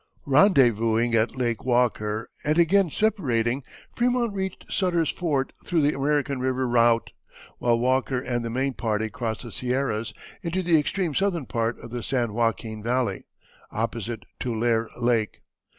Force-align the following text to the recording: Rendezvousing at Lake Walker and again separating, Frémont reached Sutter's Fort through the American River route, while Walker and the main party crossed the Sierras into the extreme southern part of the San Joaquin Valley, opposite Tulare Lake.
Rendezvousing 0.25 1.13
at 1.13 1.35
Lake 1.35 1.63
Walker 1.63 2.27
and 2.43 2.57
again 2.57 2.89
separating, 2.89 3.61
Frémont 3.95 4.33
reached 4.33 4.65
Sutter's 4.73 5.11
Fort 5.11 5.53
through 5.63 5.83
the 5.83 5.93
American 5.93 6.39
River 6.39 6.67
route, 6.67 7.11
while 7.59 7.77
Walker 7.77 8.19
and 8.19 8.43
the 8.43 8.49
main 8.49 8.73
party 8.73 9.11
crossed 9.11 9.43
the 9.43 9.51
Sierras 9.51 10.11
into 10.41 10.63
the 10.63 10.79
extreme 10.79 11.13
southern 11.13 11.45
part 11.45 11.77
of 11.81 11.91
the 11.91 12.01
San 12.01 12.33
Joaquin 12.33 12.81
Valley, 12.81 13.27
opposite 13.69 14.23
Tulare 14.39 14.89
Lake. 14.99 15.41